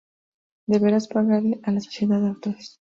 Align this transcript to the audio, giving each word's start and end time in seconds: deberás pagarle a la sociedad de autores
deberás 0.65 1.07
pagarle 1.07 1.59
a 1.61 1.71
la 1.71 1.79
sociedad 1.79 2.19
de 2.21 2.29
autores 2.29 2.79